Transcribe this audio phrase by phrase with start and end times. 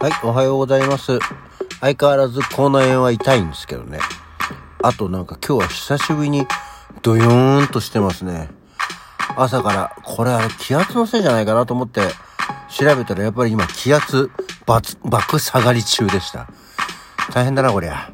[0.00, 1.18] はい、おはようございます。
[1.80, 3.98] 相変わらず口内炎は痛いんですけどね。
[4.80, 6.46] あとなんか今日は久しぶりに
[7.02, 8.48] ドヨーンとしてますね。
[9.36, 12.02] 朝から、これあれ気圧のせいじゃないかなと思って
[12.70, 14.30] 調べたらやっぱり今気圧
[14.66, 16.48] 爆爆下がり中でした。
[17.34, 18.12] 大変だなこりゃ。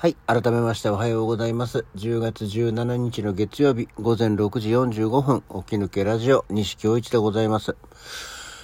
[0.00, 0.16] はい。
[0.26, 1.84] 改めましておはようございます。
[1.94, 7.76] 10月17日の月曜日午前6時45分、起き抜けラジオ、西京一でございます。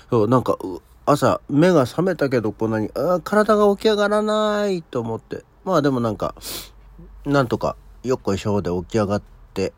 [0.08, 0.56] そう、なんか、
[1.04, 5.44] 朝、目が覚めたけど、こんなに、あ体が起き上がらないと思って。
[5.66, 6.34] まあでもなんか、
[7.26, 9.74] なんとか、よっこいしょで起き上がって、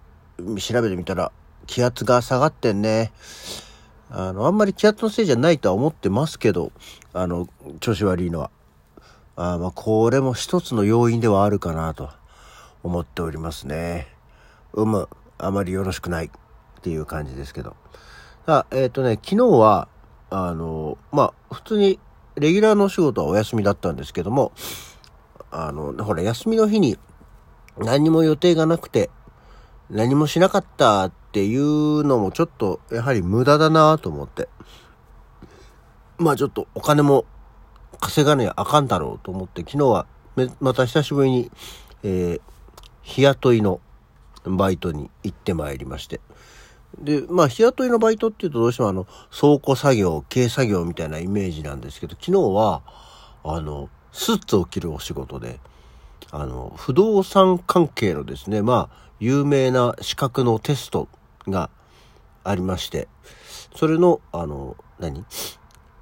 [0.60, 1.32] 調べてみたら、
[1.66, 3.10] 気圧が下がってんね。
[4.10, 6.70] あの、あんまり気圧のせいじゃないとは思ってますけど、
[7.12, 7.48] あの、
[7.80, 8.52] 調子悪いのは。
[9.40, 12.10] あまあ、これも一つの要因ではあるかなと
[12.82, 14.08] 思っておりますね。
[14.72, 16.30] うむ、あまりよろしくないっ
[16.82, 17.76] ていう感じですけど。
[18.46, 19.86] あえっ、とね、昨日は、
[20.30, 22.00] あの、まあ、普通に
[22.34, 24.50] レギュラーのお仕事はお休みだったんですけども、
[25.52, 26.98] あの、ほら、休みの日に
[27.78, 29.08] 何も予定がなくて、
[29.88, 34.48] 何もしなかったっていうのもちょっと、やはり無駄だなと思って。
[36.18, 37.24] まあちょっとお金も
[38.00, 40.06] 稼がねあかんだろうと思って、昨日は
[40.60, 41.50] また久しぶりに、
[42.02, 42.40] えー
[43.08, 43.80] 日雇いの
[44.44, 46.20] バイトに行ってまいりまして。
[46.98, 52.82] で、まあ日雇いのバイトっていうとどうしてもあの、倉庫作業、軽作業みたいなイメージなんですけど、昨日は、
[53.44, 55.58] あの、スーツを着るお仕事で、
[56.30, 61.08] あの、不動産関係のですね、まあ、有名な資格のテスト
[61.46, 61.70] が
[62.44, 63.08] ありまして、
[63.74, 65.24] それの、あの、何？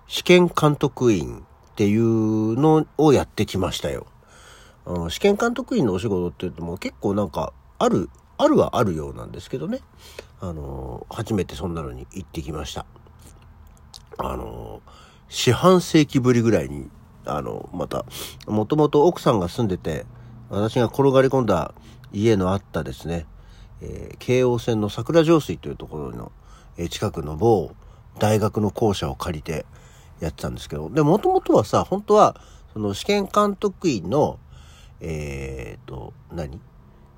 [0.09, 1.47] 試験監督員
[1.77, 4.07] っていうのをやってきましたよ。
[4.87, 9.81] うん試験監督員のお仕事って言っても結構なんか、ある、あるはあるようなんですけどね。
[10.41, 12.87] あの、初めてそんなのに行ってきました。
[14.17, 14.81] あの、
[15.29, 16.89] 四半世紀ぶりぐらいに、
[17.27, 18.07] あの、また、
[18.47, 20.07] もともと奥さんが住んでて、
[20.49, 21.75] 私が転がり込んだ
[22.11, 23.27] 家のあったですね、
[23.83, 26.33] え京王線の桜上水というところの、
[26.79, 27.73] え近くの某
[28.19, 29.67] 大学の校舎を借りて
[30.21, 32.41] やってたんですけど、で、もともとはさ、本当は、
[32.73, 34.39] その試験監督員の、
[35.01, 36.61] えーと、何？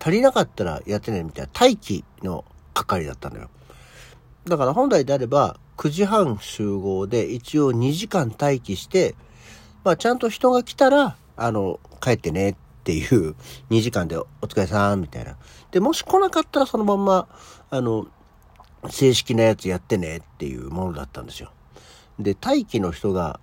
[0.01, 3.51] 足りなかったらやってねみたいな待機の係だったのよ。
[4.45, 9.17] だから本来であれば9時半集合で一応2時間待機して、
[9.83, 13.35] まあちゃんと人が来たら、あの、帰ってねっていう
[13.71, 15.37] 2時間でお疲れさんみたいな。
[15.73, 17.27] で、もし来なかったらそのまんま、
[17.71, 18.07] あの、
[18.89, 21.51] 正式なやつやってねっていうものだったんですよ。
[22.19, 23.41] で、待機の人が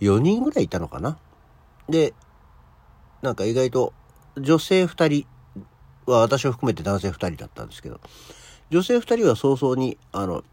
[0.00, 1.18] 4人ぐらいいたのかな。
[1.88, 2.14] で、
[3.22, 3.92] なんか意外と
[4.36, 5.26] 女性2人
[6.10, 8.00] は私を含めて男性2人だったんですけど、
[8.70, 10.44] 女性2人は早々に、あの、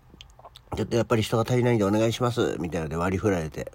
[0.76, 3.72] ちょっとやっぱり人が足りないんでお願いします、みたいなので割り振られて。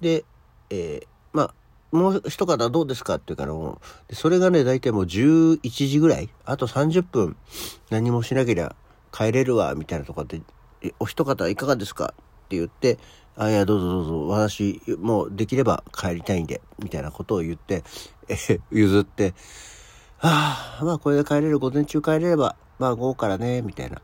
[0.00, 0.24] で、
[0.70, 1.54] えーまあ、
[1.90, 7.36] もう一方どうですかって言うからもう、それがね、大体もう11時ぐらい、あと30分
[7.90, 8.74] 何もしなけりゃ
[9.12, 10.40] 帰れるわ、みたいなとこで、
[11.00, 12.14] お一方いかがですか？
[12.48, 12.98] って言って、
[13.36, 17.84] あ、いや、どうぞどうぞ、私、もうできれば帰りたいんで、みたいなことを言って、
[18.28, 19.34] え譲って、
[20.16, 24.00] はあ、まあこれで帰れる、午前中帰れれば、まあ午後からね、みたいな。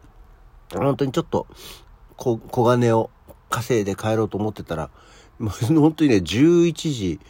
[0.72, 1.47] 本当にちょっと、
[2.16, 3.10] 小金を
[3.49, 4.91] 稼いで帰ろうと思ってたら、
[5.38, 5.50] もう
[5.81, 7.21] 本当にね、11時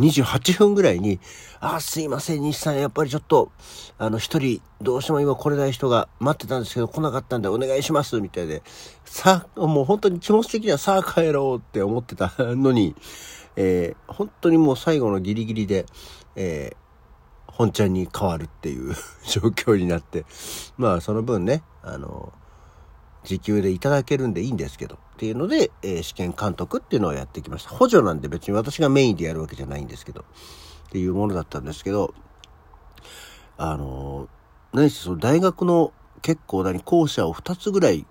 [0.00, 1.20] 28分ぐらいに、
[1.60, 3.52] あ、すいません、西さん、やっぱりちょっと、
[3.98, 8.62] あの、一人、どうしても今来れない人が待ってたんですけど、来なかったんでお願いします、みたいで、
[9.04, 12.94] さあ、もう本当に気持ち的にはさあ帰ろうって思ってたのに、
[13.56, 15.86] えー本当にもう最後のギリギリで、
[16.36, 16.76] えー
[17.46, 18.94] 本ちゃんに変わるっていう
[19.28, 20.24] 状況になって、
[20.78, 22.32] まあその分ね、あの、
[23.24, 27.70] 時給でいただけるんでいいんですけど、っていうので、えー試験監督っていうのをやってきました。
[27.70, 30.24] 補助なんで別に私がメインでやるわけじゃないんですけど、
[30.88, 32.14] っていうものだったんですけど、
[33.58, 34.28] あの、
[34.72, 38.06] 何せその大学の結構何、校舎を2つぐらい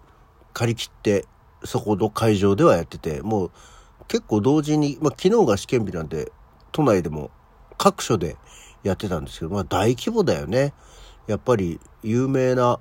[0.53, 1.25] 借り切って、
[1.63, 3.51] そこの会場ではやってて、もう
[4.07, 6.31] 結構同時に、まあ昨日が試験日なんで、
[6.71, 7.31] 都内でも
[7.77, 8.37] 各所で
[8.83, 10.73] やってたんですけど、まあ大規模だよね。
[11.27, 12.79] やっぱり有名な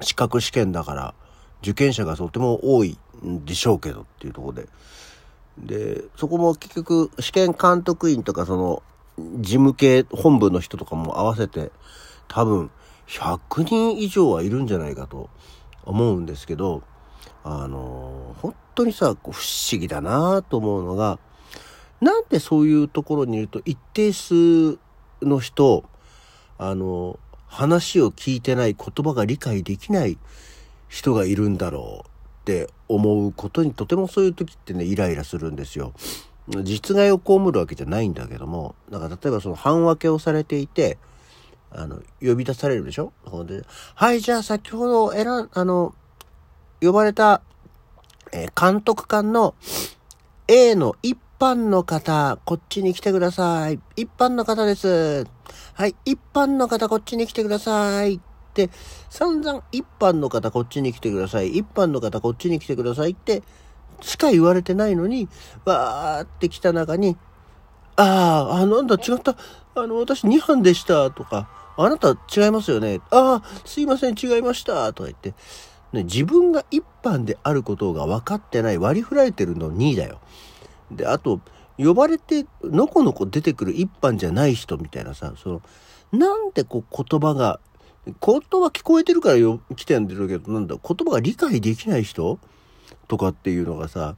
[0.00, 1.14] 資格試験だから、
[1.62, 4.68] 受験者がとても多いんでしょうけどっていうところで。
[5.58, 8.82] で、そこも結局試験監督員とかその
[9.40, 11.72] 事務系本部の人とかも合わせて
[12.28, 12.70] 多分
[13.08, 15.30] 100人以上はいるんじゃないかと
[15.84, 16.82] 思うんですけど、
[17.42, 21.18] あの、本当にさ、不思議だなと思うのが、
[22.00, 24.78] なんでそういうところにいると一定数
[25.22, 25.84] の人、
[26.58, 27.18] あの、
[27.58, 30.16] 話を聞いてない言葉が理解できない
[30.88, 35.92] 人がいるんだろうって思うことにとてもそういう時ってね、イライラするんですよ。
[36.62, 40.98] 実害を被るわけじゃないんだけども、だから例えばその半分けをされていて、
[41.72, 43.12] あの、呼び出されるでしょ？
[43.44, 43.64] で、
[43.96, 45.96] はい、じゃあ先ほど選ん、あの、
[46.80, 47.42] 呼ばれた、
[48.32, 49.56] えー、監督官の
[50.46, 53.80] A の一般の方、こっちに来てください。
[53.96, 55.26] 一般の方です。
[55.74, 58.14] はい、一般の方、こっちに来てください。
[58.14, 58.20] っ
[58.54, 58.70] て、
[59.10, 61.56] 散々一般の方、こっちに来てください。
[61.56, 63.42] 一般の方、こっちに来てくださいって、
[64.00, 65.28] しか言われてないのに、
[65.64, 67.16] わーって来た中に、
[67.96, 69.36] ああ、あ、なんだ、違った。
[69.74, 73.00] あの、私2班でした、とか、あなた違いますよね。
[73.10, 75.34] ああ、すいません、違いました、とか言って、
[75.92, 80.20] ね、自分が一班であることが分かってない、割り振られてるの2だよ。
[80.90, 81.40] で、あと、
[81.78, 85.62] 呼ばれて、のこのこ出てくる一般じゃない人みたいなさ、その、
[86.12, 87.60] なんでこう言葉が、
[88.06, 92.38] 言葉聞こえてるからよ来てんだろうけど、なんだ、言葉が理解できない人
[93.06, 94.16] とかっていうのがさ、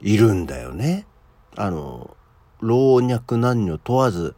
[0.00, 1.06] いるんだよね。
[1.56, 2.16] あの、
[2.60, 4.34] 老若男女問わず、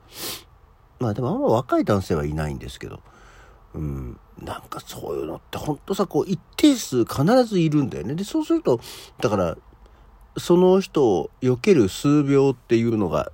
[1.00, 3.00] まあでもあんま若い男性はいないんですけど、
[3.74, 8.14] うん、なんかそういうのってほんとさ、こう一定数必ずいるんだよね。
[8.14, 8.80] で、そうすると、
[9.20, 9.56] だから、
[10.36, 13.30] その人を避ける数秒っていうのが、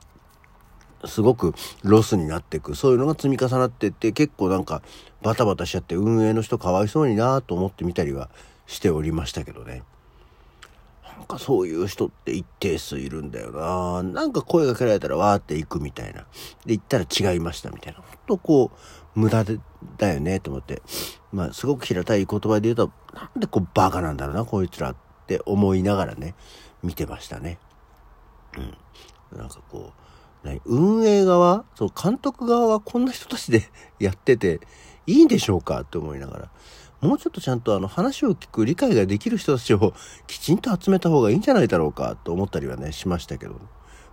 [1.04, 1.54] すごく
[1.84, 2.74] ロスになっていく。
[2.74, 4.82] そういうのが積み重なってって、結構なんか
[5.22, 8.30] バタバタしちゃって運営の人かわいそうになと思ってみたりは
[8.66, 9.82] しておりましたけどね。
[11.16, 14.02] なんかそういう人って一定数いるんだよな。
[14.02, 16.26] なんか声がけられたらわーって行くみたいな。
[16.66, 18.00] で、行ったら違いましたみたいな。
[18.00, 18.72] ほんとこ
[19.16, 19.60] う、無駄で
[19.98, 20.82] だよねと思って。
[21.32, 26.34] まあ、すごく平たい言葉で言うと、なんでこうバカなんだろうな、こいつらってって思いながらね、
[26.82, 27.58] 見てましたね。
[28.56, 29.38] うん。
[29.38, 29.92] なんかこ
[30.42, 30.62] う、何？
[30.64, 33.68] 運営側、そう監督側はこんな人たちで
[34.00, 34.60] やってて
[35.06, 36.50] いいんでしょうかって思いながら。
[37.02, 39.92] もうちょっとちゃんとあの話を聞く理解ができる人たちを
[40.26, 43.60] きちんと集めた方がいいんじゃないだろうかと思ったりはね、しましたけど。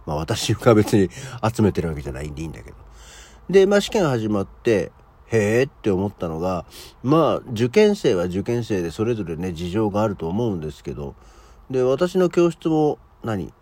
[0.06, 1.10] まあ私が別に
[1.56, 2.78] 集めてるわけじゃないんでいいんだけど。
[3.50, 4.92] で、まあ試験始まって、
[5.28, 6.66] へえって思ったのが、
[7.04, 11.16] まあ受験生は受験生でそれぞれね、事情があると思うんですけど、
[11.70, 13.54] で、私の教室も何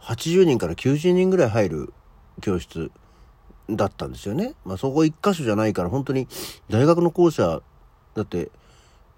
[0.00, 1.92] ?80 人から90人ぐらい入る
[2.40, 2.90] 教室
[3.68, 4.54] だったんですよね。
[4.64, 6.26] まあそこ一箇所じゃないから本当に
[6.68, 7.62] 大学の校舎
[8.14, 8.50] だって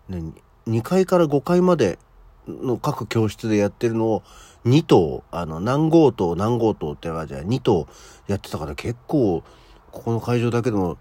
[0.08, 0.32] ね、
[0.66, 1.98] 2階から5階まで
[2.46, 4.22] の各教室でやってるのを
[4.64, 7.86] 2棟、あの、何号棟、何号棟ってのじゃ2棟
[8.26, 9.42] やってたから結構、
[9.90, 10.98] ここの会場だけでも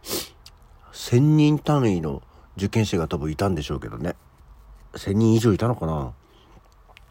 [0.94, 2.22] 1000人単位の
[2.58, 4.16] 受験生が多分いたんでしょうけどね。
[4.94, 6.14] 1000人以上いたのかな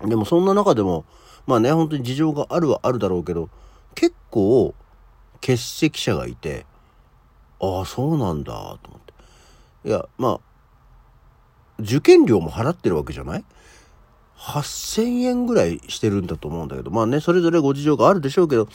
[0.07, 1.05] でもそんな中でも、
[1.47, 3.49] まあね、本当に事情があるはあるだろうけど、
[3.95, 4.75] 結構
[5.37, 6.67] 欠席者がいて、
[7.61, 9.89] ああ、そうなんだ、と思って。
[9.89, 10.41] いや、まあ、
[11.79, 13.45] 受験料も払ってるわけじゃない
[14.39, 18.69] ?8000 円ぐらいしてるんだと思うんだけど、まあね、それぞれご事情があるでしょうけど、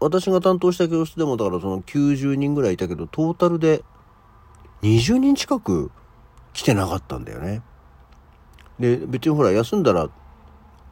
[0.00, 3.82] 私が担当した教室でもだからその90人ぐらいいたけど、トータルで
[4.82, 5.90] 20人近く
[6.52, 7.62] 来てなかったんだよね。
[8.78, 10.08] で、別にほら、休んだら、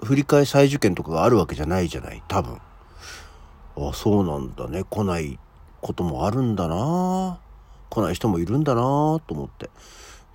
[0.02, 2.60] 振り替え再受験とかがあるわけじゃないじゃない、多分。
[3.76, 4.84] あ、そうなんだね。
[4.84, 5.38] 来ない
[5.80, 7.38] こともあるんだな
[7.90, 9.70] 来ない人もいるんだなと思って。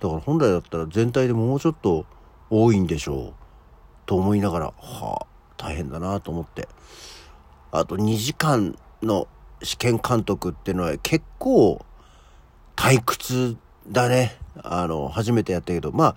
[0.00, 2.06] だから本来だったら全体でもうちょっと
[2.50, 3.32] 多いんでしょう
[4.04, 4.72] と思いながらは
[5.22, 6.68] あ大変だなと思って
[7.72, 9.26] あと2時間の
[9.62, 11.84] 試験監督っていうのは結構
[12.76, 13.56] 退屈
[13.88, 14.36] だね。
[14.62, 15.90] あの初めてやったけど。
[15.90, 16.16] まあ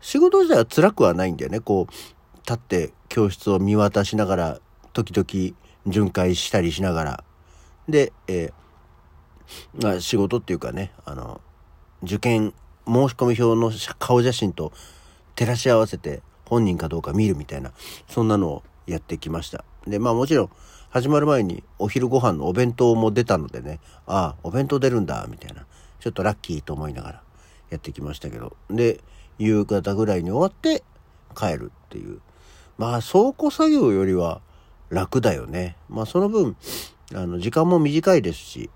[0.00, 1.60] 仕事自体は辛くはないんだよね。
[1.60, 4.60] こう立って教室を見渡しながら
[4.92, 7.24] 時々巡回したりしながら。
[7.88, 11.40] で、えー、まあ、仕事っていうかねあの
[12.02, 12.52] 受験
[12.86, 14.72] 申し込み表の顔写真と
[15.34, 17.72] 照らし合わせて本人かどうか見るみたいな、
[18.08, 19.64] そんなのをやってきました。
[19.86, 20.50] で、まあもちろん、
[20.96, 25.66] 始まる前にお昼ご飯のお弁当も出たのでね、ああ、お弁当出るんだ、みたいな。
[26.00, 27.22] ちょっとラッキーと思いながら
[27.68, 28.56] やってきましたけど。
[28.70, 29.00] で、
[29.36, 30.82] 夕方ぐらいに終わって
[31.36, 32.20] 帰るっていう。
[32.78, 34.40] まあ倉庫作業よりは
[34.88, 35.76] 楽だよね。
[35.90, 36.56] まあその分、
[37.14, 38.70] あの、時間も短いですし、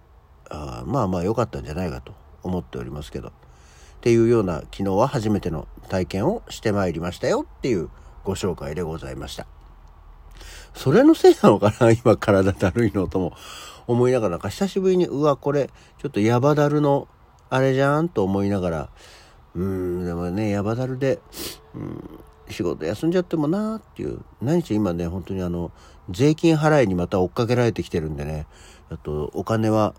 [0.51, 2.13] あまあまあ良かったんじゃないかと
[2.43, 3.29] 思っておりますけど。
[3.29, 3.33] っ
[4.03, 7.89] ていうような昨日は初めての体験をしてまいりましたよっていう
[8.25, 9.47] ご紹介でございました。
[10.75, 11.91] それのせいなのかな？
[11.93, 13.33] 今体だるいのとも
[13.87, 17.09] 思いながら、なんか久しぶりに、うわ、これ、ちょっとヤバダルの
[17.49, 18.89] あれじゃんと思いながら、
[19.55, 21.19] うん、でもね、ヤバダルで、
[21.75, 25.73] うん、仕事休んじゃってもなーっていう、何し今ね、本当にあの、
[26.09, 28.47] 税金払いにまた追っかけられてきてるんでね、
[28.91, 29.95] あと、お金は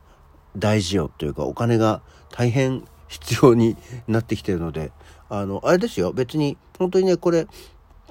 [0.58, 2.02] 大事よというか、お金が
[2.32, 3.76] 大変必要に
[4.08, 4.92] なってきてるので、
[5.30, 6.12] あの、あれですよ。
[6.14, 7.48] 別に、本当にね、これ、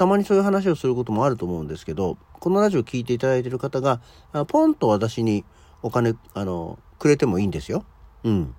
[0.00, 4.00] たまにそういう話をすることもあると思うんですけど、このラジオ聞いていただいてる方が、
[4.48, 5.44] ポンと私に
[5.82, 7.84] お金、あの、くれてもいいんですよ。
[8.24, 8.54] うん。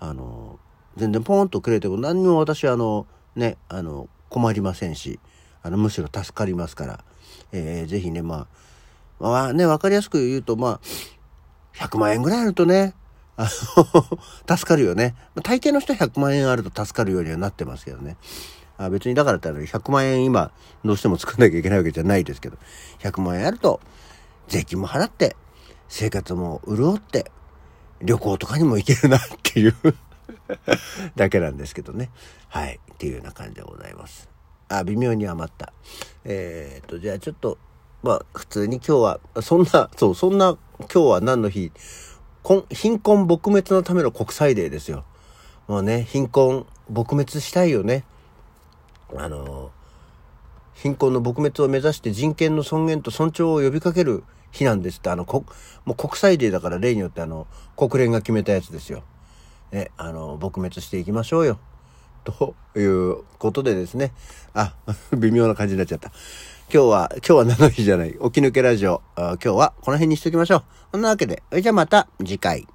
[0.00, 0.58] あの、
[0.96, 5.20] 全然ポンとくれても何にも私あの、ね、あの、困りませんし、
[5.62, 7.04] あの、むしろ助かりますから、
[7.52, 8.46] えー、ぜひね、ま
[9.20, 10.80] あ、まあね、わかりやすく言うと、まあ、
[11.74, 12.94] 100万円ぐらいあるとね、
[13.36, 14.04] あの
[14.56, 15.16] 助かるよね。
[15.42, 18.16] 大抵の人は100万円あると助かるようにはなってますけどね。
[18.84, 20.50] あ別にだからって100万円今
[20.84, 22.58] どうしても作んなきゃいけないわけじゃないですけど、
[23.00, 23.80] 100万円あると
[24.48, 25.36] 税金も払って、
[25.88, 27.30] 生活も潤って、
[28.00, 29.74] 旅行とかにも行けるなっていう
[31.14, 32.10] だけなんですけどね。
[32.48, 32.80] はい。
[32.92, 34.28] っていうような感じでございます。
[34.68, 35.72] あ、微妙に余った。
[36.24, 37.58] えー、っと、じゃあちょっと、
[38.02, 41.70] まあ、普通に今日は、そんな、そう、そんな、今日は何の日？
[42.70, 45.04] 貧困撲滅のための国際デーですよ。
[45.68, 48.04] もうね、貧困撲滅したいよね。
[49.16, 49.70] あの、
[50.74, 55.44] 貧困の撲滅を目指して人権の尊厳と尊重を呼びかける日なんですって、あの、こ
[55.84, 59.02] もう国際デーだから例によってあの、国連が決めたやつですよ。
[59.70, 61.58] ね、あの、撲滅していきましょうよ。
[62.24, 64.12] ということでですね。
[64.54, 64.74] あ、
[65.16, 66.12] 微妙な感じになっちゃった。
[66.72, 68.12] 今日は、今日は何の日じゃない。
[68.12, 69.02] 起き抜けラジオ。
[69.16, 70.64] 今日はこの辺にしときましょう。
[70.92, 72.66] そんなわけで、じゃあまた次回。